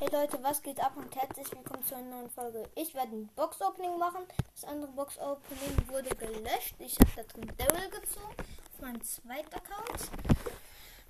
Hey 0.00 0.08
Leute, 0.10 0.42
was 0.42 0.62
geht 0.62 0.80
ab 0.80 0.96
und 0.96 1.14
herzlich 1.14 1.52
willkommen 1.52 1.84
zu 1.84 1.94
einer 1.94 2.16
neuen 2.16 2.30
Folge. 2.30 2.70
Ich 2.74 2.94
werde 2.94 3.14
ein 3.14 3.28
Box-Opening 3.36 3.98
machen. 3.98 4.22
Das 4.54 4.64
andere 4.64 4.90
Box-Opening 4.92 5.88
wurde 5.88 6.08
gelöscht. 6.16 6.74
Ich 6.78 6.98
habe 6.98 7.10
da 7.16 7.22
drin 7.24 7.52
Daryl 7.58 7.90
gezogen 7.90 8.34
auf 8.38 8.80
meinem 8.80 9.02
zweiten 9.02 9.54
Account. 9.54 10.10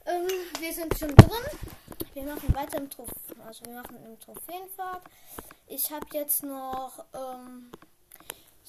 Ähm, 0.06 0.26
wir 0.58 0.72
sind 0.72 0.98
schon 0.98 1.14
drin. 1.14 1.58
Wir 2.14 2.24
machen 2.24 2.52
weiter 2.52 2.78
im 2.78 2.90
Trophäen, 2.90 3.40
also 3.46 3.64
wir 3.64 3.74
machen 3.74 3.96
im 4.04 4.18
Trophäenfahrt. 4.18 5.04
Ich 5.68 5.88
habe 5.92 6.06
jetzt 6.12 6.42
noch 6.42 7.04
ähm, 7.14 7.70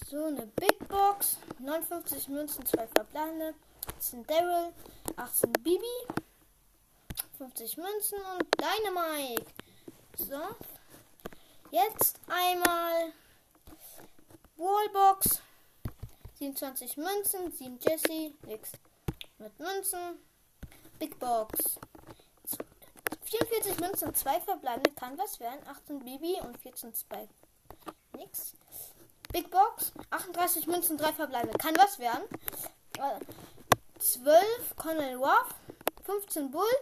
so 0.07 0.23
eine 0.23 0.45
Big 0.45 0.87
Box, 0.87 1.37
59 1.57 2.27
Münzen, 2.27 2.63
2 2.63 2.87
verbleibende, 2.89 3.55
18 3.97 4.27
Daryl, 4.27 4.71
18 5.15 5.51
Bibi, 5.53 6.13
50 7.39 7.77
Münzen 7.77 8.19
und 8.37 8.47
Dynamite. 8.61 9.51
So. 10.27 10.39
Jetzt 11.71 12.19
einmal 12.27 13.11
Wallbox. 14.57 15.41
27 16.37 16.97
Münzen, 16.97 17.51
7 17.51 17.79
Jesse, 17.79 18.33
nix. 18.45 18.71
Mit 19.39 19.59
Münzen. 19.59 20.19
Big 20.99 21.17
Box. 21.19 21.79
44 23.23 23.79
Münzen, 23.79 24.13
2 24.13 24.41
verbleibende 24.41 24.91
kann 24.91 25.17
was 25.17 25.39
werden. 25.39 25.59
18 25.67 25.99
Bibi 25.99 26.39
und 26.41 26.57
14 26.59 26.93
Spike. 26.93 27.33
Nix. 28.15 28.53
Big 29.31 29.49
Box. 29.49 29.91
38 30.11 30.67
Münzen, 30.67 30.97
3 30.97 31.13
verbleibende 31.13 31.57
kann 31.57 31.75
was 31.77 31.97
werden. 31.99 32.23
12 33.97 34.75
Connell 34.75 35.15
Ruff. 35.15 35.55
15 36.05 36.51
Bull. 36.51 36.75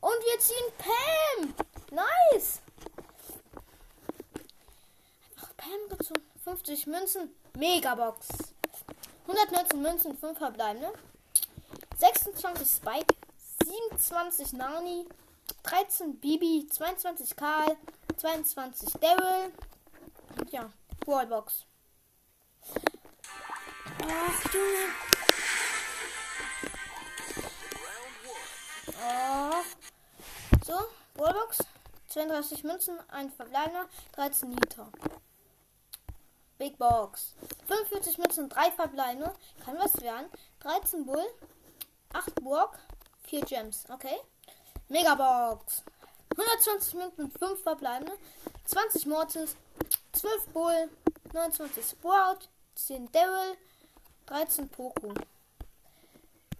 Und 0.00 0.20
wir 0.20 0.38
ziehen 0.38 0.72
Pam. 0.78 1.54
Nice. 1.90 2.60
Pam 5.56 5.88
gezogen. 5.88 6.35
50 6.46 6.86
Münzen. 6.86 7.34
Megabox. 7.56 8.28
119 9.26 9.82
Münzen, 9.82 10.16
5 10.16 10.38
verbleibende. 10.38 10.92
26 11.96 12.68
Spike. 12.68 13.16
27 13.64 14.52
Nani. 14.52 15.08
13 15.64 16.20
Bibi. 16.20 16.68
22 16.70 17.34
Karl. 17.34 17.76
22 18.16 18.92
Daryl. 19.00 19.52
Und 20.38 20.52
ja, 20.52 20.70
Wallbox. 21.04 21.66
Ach, 24.08 24.54
Junge. 24.54 24.86
Oh. 29.04 29.62
So, 30.64 30.74
Wallbox. 31.16 31.58
32 32.08 32.62
Münzen, 32.62 32.98
ein 33.10 33.32
Verbleibender, 33.32 33.88
13 34.12 34.52
Liter. 34.52 34.88
Big 36.58 36.78
Box. 36.78 37.34
45 37.66 38.18
Münzen, 38.18 38.48
3 38.48 38.70
Verbleibende. 38.72 39.32
Kann 39.64 39.78
was 39.78 40.00
werden. 40.00 40.26
13 40.60 41.04
Bull, 41.04 41.24
8 42.12 42.34
Burg, 42.42 42.78
4 43.28 43.44
Gems. 43.44 43.84
Okay. 43.90 44.16
Megabox. 44.88 45.82
120 46.36 46.94
Münzen, 46.94 47.30
5 47.30 47.62
Verbleibende. 47.62 48.12
20 48.66 49.06
Mortis, 49.06 49.56
12 50.12 50.46
Bull, 50.48 50.90
29 51.32 51.84
Sprout, 51.84 52.48
10 52.74 53.10
Daryl, 53.12 53.56
13 54.26 54.68
Poco. 54.68 55.12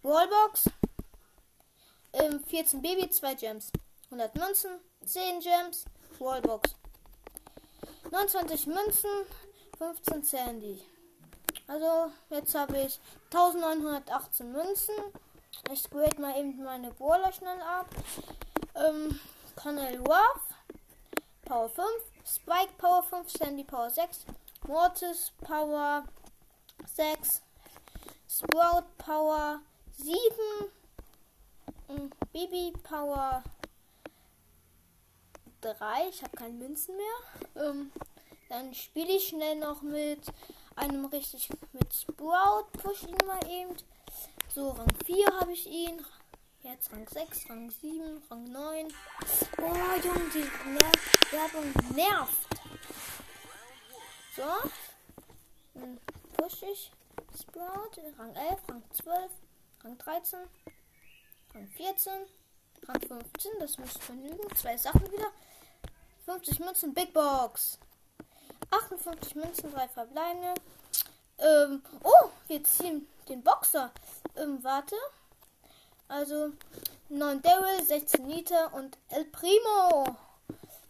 Wallbox. 0.02 0.70
14 2.12 2.80
Baby, 2.80 3.10
2 3.10 3.34
Gems. 3.34 3.70
100 4.10 4.34
Münzen, 4.36 4.80
10 5.04 5.40
Gems, 5.40 5.84
Wallbox. 6.18 6.74
29 8.10 8.66
Münzen, 8.68 9.10
15 9.78 10.22
Sandy. 10.22 10.82
Also, 11.66 12.12
jetzt 12.30 12.54
habe 12.54 12.78
ich 12.78 13.00
1918 13.32 14.52
Münzen. 14.52 14.94
Ich 15.72 15.88
grade 15.90 16.20
mal 16.20 16.38
eben 16.38 16.62
meine 16.62 16.90
Brawler 16.92 17.32
schnell 17.32 17.60
ab. 17.60 17.88
Ähm, 18.74 19.18
Connell 19.56 19.98
Ruff, 19.98 20.40
Power 21.44 21.68
5, 21.68 21.86
Spike 22.24 22.72
Power 22.78 23.02
5, 23.02 23.30
Sandy 23.30 23.64
Power 23.64 23.90
6, 23.90 24.26
Mortis 24.66 25.32
Power 25.40 26.04
6, 26.94 27.42
Sprout 28.28 28.84
Power 28.98 29.60
7, 29.92 30.26
Baby 32.32 32.72
Power 32.82 33.42
3. 35.62 36.08
Ich 36.10 36.22
habe 36.22 36.36
keine 36.36 36.52
Münzen 36.52 36.96
mehr. 36.96 37.64
Ähm, 37.64 37.90
dann 38.48 38.74
spiele 38.74 39.12
ich 39.12 39.28
schnell 39.28 39.56
noch 39.56 39.82
mit 39.82 40.20
einem 40.76 41.04
richtig 41.06 41.48
mit 41.72 41.92
Sprout. 41.94 42.66
Push 42.82 43.04
ihn 43.04 43.18
mal 43.26 43.44
eben. 43.50 43.76
So, 44.54 44.70
Rang 44.70 44.88
4 45.04 45.26
habe 45.40 45.52
ich 45.52 45.66
ihn. 45.66 46.04
Jetzt 46.62 46.92
Rang 46.92 47.06
6, 47.06 47.50
Rang 47.50 47.70
7, 47.70 48.22
Rang 48.30 48.44
9. 48.44 48.88
Oh, 49.58 50.06
Junge, 50.06 50.30
die 50.34 50.70
Ner 50.70 50.92
Werbung 51.30 51.72
nervt. 51.94 52.48
So. 54.36 54.70
Dann 55.74 56.00
push 56.36 56.62
ich 56.62 56.92
Sprout. 57.38 58.00
Rang 58.18 58.34
11, 58.34 58.60
Rang 58.68 58.82
12, 58.90 59.30
Rang 59.84 59.98
13, 59.98 60.38
Rang 61.54 61.66
14. 61.68 62.12
Rang 62.88 63.00
15, 63.00 63.52
das 63.58 63.78
muss 63.78 63.94
genügen. 64.06 64.56
Zwei 64.56 64.76
Sachen 64.76 65.10
wieder. 65.10 65.30
50 66.24 66.60
Münzen, 66.60 66.94
Big 66.94 67.12
Box. 67.12 67.78
58 68.86 69.34
Münzen, 69.34 69.72
drei 69.72 69.88
verbleibende. 69.88 70.54
Ähm, 71.38 71.82
oh, 72.04 72.30
wir 72.46 72.62
ziehen 72.62 73.08
den 73.28 73.42
Boxer. 73.42 73.90
Ähm, 74.36 74.62
warte. 74.62 74.94
Also 76.08 76.52
9 77.08 77.42
Daryl, 77.42 77.82
16 77.82 78.28
Liter 78.28 78.72
und 78.74 78.96
El 79.08 79.24
Primo. 79.24 80.16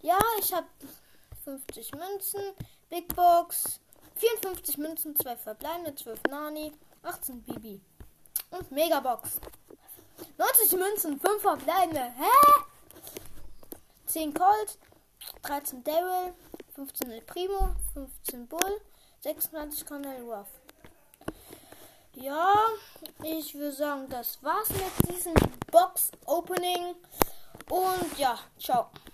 Ja, 0.02 0.18
ich 0.38 0.52
habe 0.52 0.66
50 1.44 1.92
Münzen, 1.92 2.40
Big 2.90 3.14
Box, 3.14 3.80
54 4.16 4.76
Münzen, 4.76 5.16
2 5.16 5.36
verbleibende, 5.36 5.94
12 5.94 6.20
Nani, 6.28 6.72
18 7.02 7.42
Bibi 7.42 7.80
und 8.50 8.70
Megabox. 8.70 9.40
90 10.36 10.72
Münzen, 10.72 11.20
5 11.20 11.40
verbleibende. 11.40 12.02
Hä? 12.02 12.62
10 14.06 14.34
Colt, 14.34 14.78
13 15.42 15.82
Daryl, 15.82 16.34
15 16.76 17.10
El 17.10 17.22
Primo, 17.22 17.74
15 17.94 18.46
Bull, 18.48 18.80
26 19.20 19.86
Cornel 19.86 20.20
Ruff. 20.20 20.46
Ja, 22.12 22.52
ich 23.22 23.54
würde 23.54 23.72
sagen, 23.72 24.06
das 24.10 24.38
war's 24.42 24.68
mit 24.68 25.08
diesem 25.08 25.32
Box 25.72 26.10
Opening. 26.26 26.94
Und 27.70 28.18
ja, 28.18 28.38
ciao. 28.58 28.90